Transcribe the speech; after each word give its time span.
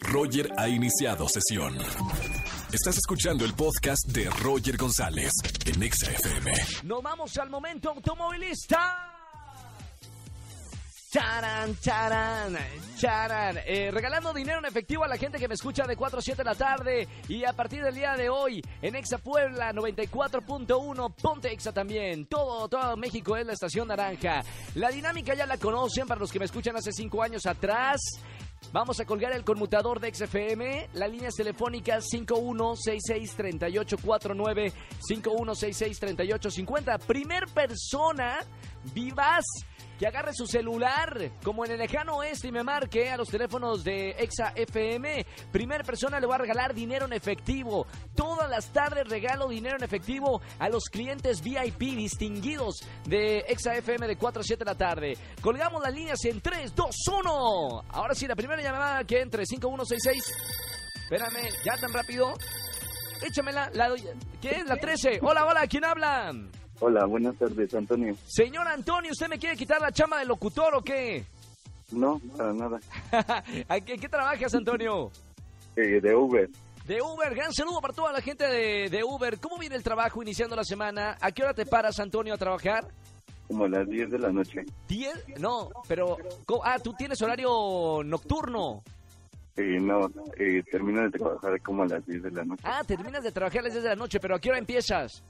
Roger 0.00 0.48
ha 0.56 0.68
iniciado 0.68 1.28
sesión. 1.28 1.76
Estás 2.72 2.98
escuchando 2.98 3.44
el 3.44 3.54
podcast 3.54 4.06
de 4.08 4.28
Roger 4.30 4.76
González 4.76 5.32
en 5.66 5.82
Exa 5.82 6.10
FM. 6.10 6.52
Nos 6.84 7.02
vamos 7.02 7.36
al 7.38 7.50
momento 7.50 7.90
automovilista. 7.90 9.08
Charan, 11.10 11.78
charan, 11.78 12.56
charan. 12.96 13.58
Eh, 13.66 13.90
regalando 13.90 14.32
dinero 14.32 14.60
en 14.60 14.64
efectivo 14.64 15.04
a 15.04 15.08
la 15.08 15.18
gente 15.18 15.38
que 15.38 15.46
me 15.46 15.52
escucha 15.54 15.86
de 15.86 15.94
4 15.94 16.18
a 16.18 16.22
7 16.22 16.38
de 16.38 16.44
la 16.44 16.54
tarde. 16.54 17.08
Y 17.28 17.44
a 17.44 17.52
partir 17.52 17.82
del 17.84 17.94
día 17.94 18.14
de 18.14 18.30
hoy, 18.30 18.62
en 18.80 18.94
Exa 18.94 19.18
Puebla 19.18 19.74
94.1, 19.74 21.14
Ponte 21.20 21.52
Exa 21.52 21.72
también. 21.72 22.24
Todo, 22.24 22.66
todo 22.66 22.96
México 22.96 23.36
es 23.36 23.44
la 23.44 23.52
estación 23.52 23.88
naranja. 23.88 24.42
La 24.74 24.88
dinámica 24.88 25.34
ya 25.34 25.44
la 25.44 25.58
conocen 25.58 26.06
para 26.06 26.20
los 26.20 26.32
que 26.32 26.38
me 26.38 26.46
escuchan 26.46 26.76
hace 26.76 26.92
5 26.92 27.22
años 27.22 27.44
atrás. 27.44 28.00
Vamos 28.70 29.00
a 29.00 29.04
colgar 29.04 29.32
el 29.32 29.42
conmutador 29.44 29.98
de 30.00 30.14
XFM, 30.14 30.88
las 30.94 31.10
líneas 31.10 31.34
telefónicas 31.34 32.06
51663849, 32.12 34.72
51663850. 35.08 37.00
Primer 37.00 37.46
persona 37.48 38.38
vivaz 38.94 39.44
que 39.98 40.06
agarre 40.08 40.32
su 40.34 40.46
celular, 40.46 41.30
como 41.44 41.64
en 41.64 41.70
el 41.70 41.78
lejano 41.78 42.16
oeste, 42.16 42.48
y 42.48 42.52
me 42.52 42.64
marque 42.64 43.08
a 43.10 43.16
los 43.16 43.28
teléfonos 43.28 43.84
de 43.84 44.10
Exa 44.18 44.52
FM. 44.56 45.24
Primer 45.52 45.84
persona 45.84 46.18
le 46.18 46.26
va 46.26 46.34
a 46.34 46.38
regalar 46.38 46.74
dinero 46.74 47.06
en 47.06 47.12
efectivo. 47.12 47.86
Las 48.52 48.70
tardes 48.70 49.08
regalo 49.08 49.48
dinero 49.48 49.76
en 49.78 49.82
efectivo 49.82 50.42
a 50.58 50.68
los 50.68 50.84
clientes 50.84 51.42
VIP 51.42 51.96
distinguidos 51.96 52.80
de 53.06 53.38
Exa 53.48 53.74
FM 53.74 54.06
de 54.06 54.16
4 54.16 54.40
a 54.42 54.44
7 54.44 54.62
de 54.62 54.70
la 54.70 54.76
tarde. 54.76 55.16
Colgamos 55.40 55.82
las 55.82 55.94
líneas 55.94 56.22
en 56.26 56.38
3, 56.42 56.74
2, 56.74 56.96
1. 57.22 57.84
Ahora 57.88 58.14
sí, 58.14 58.26
la 58.26 58.36
primera 58.36 58.60
llamada 58.60 59.04
que 59.04 59.22
entre 59.22 59.46
5166. 59.46 60.34
Espérame, 61.04 61.48
ya 61.64 61.78
tan 61.78 61.94
rápido. 61.94 62.34
Échamela. 63.22 63.70
La, 63.72 63.94
¿Qué 64.42 64.50
es? 64.50 64.66
La 64.66 64.76
13. 64.76 65.20
Hola, 65.22 65.46
hola, 65.46 65.66
¿quién 65.66 65.86
habla? 65.86 66.34
Hola, 66.80 67.06
buenas 67.06 67.34
tardes, 67.36 67.72
Antonio. 67.72 68.14
Señor 68.26 68.68
Antonio, 68.68 69.12
¿usted 69.12 69.28
me 69.28 69.38
quiere 69.38 69.56
quitar 69.56 69.80
la 69.80 69.92
chama 69.92 70.18
de 70.18 70.26
locutor 70.26 70.74
o 70.74 70.82
qué? 70.82 71.24
No, 71.90 72.20
para 72.36 72.52
nada. 72.52 72.80
¿En 73.70 73.84
qué, 73.86 73.96
qué 73.96 74.08
trabajas, 74.10 74.54
Antonio? 74.54 75.10
Eh, 75.74 76.00
de 76.02 76.14
Uber. 76.14 76.50
De 76.86 77.00
Uber, 77.00 77.32
gran 77.34 77.52
saludo 77.52 77.80
para 77.80 77.94
toda 77.94 78.12
la 78.12 78.20
gente 78.20 78.44
de, 78.44 78.90
de 78.90 79.04
Uber. 79.04 79.38
¿Cómo 79.38 79.56
viene 79.56 79.76
el 79.76 79.84
trabajo 79.84 80.20
iniciando 80.20 80.56
la 80.56 80.64
semana? 80.64 81.16
¿A 81.20 81.30
qué 81.30 81.44
hora 81.44 81.54
te 81.54 81.64
paras, 81.64 82.00
Antonio, 82.00 82.34
a 82.34 82.38
trabajar? 82.38 82.88
Como 83.46 83.64
a 83.64 83.68
las 83.68 83.88
10 83.88 84.10
de 84.10 84.18
la 84.18 84.32
noche. 84.32 84.64
¿10? 84.88 85.38
No, 85.38 85.70
pero... 85.86 86.16
Ah, 86.64 86.78
tú 86.80 86.92
tienes 86.94 87.22
horario 87.22 88.02
nocturno. 88.04 88.82
Eh, 89.56 89.78
no, 89.80 90.10
eh, 90.36 90.62
termino 90.70 91.02
de 91.02 91.10
trabajar 91.10 91.60
como 91.60 91.84
a 91.84 91.86
las 91.86 92.04
10 92.04 92.22
de 92.22 92.30
la 92.32 92.44
noche. 92.44 92.62
Ah, 92.66 92.82
terminas 92.84 93.22
de 93.22 93.30
trabajar 93.30 93.60
a 93.60 93.64
las 93.64 93.74
10 93.74 93.84
de 93.84 93.90
la 93.90 93.96
noche, 93.96 94.18
pero 94.18 94.34
¿a 94.34 94.40
qué 94.40 94.48
hora 94.48 94.58
empiezas? 94.58 95.22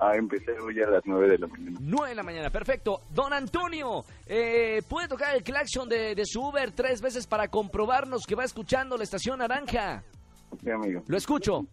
Ah, 0.00 0.16
empecé 0.16 0.52
hoy 0.52 0.80
a 0.80 0.88
las 0.88 1.02
9 1.04 1.28
de 1.28 1.38
la 1.38 1.46
mañana. 1.48 1.78
9 1.82 2.08
de 2.10 2.14
la 2.14 2.22
mañana, 2.22 2.50
perfecto. 2.50 3.02
Don 3.10 3.32
Antonio, 3.34 4.04
eh, 4.26 4.80
¿puede 4.88 5.08
tocar 5.08 5.34
el 5.34 5.42
claxon 5.42 5.88
de, 5.88 6.14
de 6.14 6.24
su 6.24 6.40
Uber 6.40 6.72
tres 6.72 7.02
veces 7.02 7.26
para 7.26 7.48
comprobarnos 7.48 8.24
que 8.24 8.36
va 8.36 8.44
escuchando 8.44 8.96
la 8.96 9.02
estación 9.04 9.40
naranja? 9.40 10.02
Sí, 10.62 10.70
amigo. 10.70 11.02
Lo 11.06 11.16
escucho. 11.16 11.66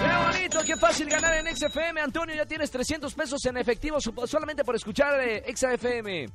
¡Qué 0.00 0.16
bonito! 0.38 0.58
¡Qué 0.64 0.76
fácil 0.76 1.08
ganar 1.08 1.34
en 1.34 1.54
XFM! 1.56 2.00
Antonio, 2.00 2.34
ya 2.34 2.46
tienes 2.46 2.70
300 2.70 3.12
pesos 3.14 3.44
en 3.46 3.56
efectivo 3.58 4.00
so- 4.00 4.26
solamente 4.26 4.64
por 4.64 4.74
escuchar 4.76 5.20
eh, 5.20 5.44
XFM. 5.54 6.26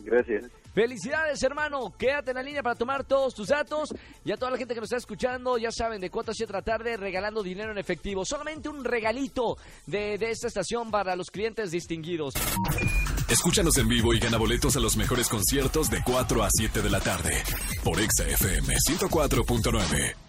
Gracias. 0.00 0.44
Felicidades, 0.74 1.42
hermano. 1.42 1.92
Quédate 1.98 2.30
en 2.30 2.36
la 2.36 2.42
línea 2.42 2.62
para 2.62 2.76
tomar 2.76 3.04
todos 3.04 3.34
tus 3.34 3.48
datos. 3.48 3.94
Y 4.24 4.32
a 4.32 4.36
toda 4.36 4.52
la 4.52 4.58
gente 4.58 4.74
que 4.74 4.80
nos 4.80 4.88
está 4.88 4.98
escuchando, 4.98 5.58
ya 5.58 5.72
saben, 5.72 6.00
de 6.00 6.10
4 6.10 6.30
a 6.30 6.34
7 6.34 6.52
de 6.52 6.58
la 6.58 6.62
tarde, 6.62 6.96
regalando 6.96 7.42
dinero 7.42 7.72
en 7.72 7.78
efectivo. 7.78 8.24
Solamente 8.24 8.68
un 8.68 8.84
regalito 8.84 9.56
de, 9.86 10.18
de 10.18 10.30
esta 10.30 10.46
estación 10.46 10.90
para 10.90 11.16
los 11.16 11.30
clientes 11.30 11.70
distinguidos. 11.70 12.34
Escúchanos 13.28 13.76
en 13.78 13.88
vivo 13.88 14.14
y 14.14 14.20
gana 14.20 14.38
boletos 14.38 14.76
a 14.76 14.80
los 14.80 14.96
mejores 14.96 15.28
conciertos 15.28 15.90
de 15.90 16.02
4 16.02 16.42
a 16.42 16.48
7 16.50 16.80
de 16.80 16.90
la 16.90 17.00
tarde 17.00 17.42
por 17.84 18.00
Exa 18.00 18.26
FM 18.26 18.74
104.9. 18.74 20.27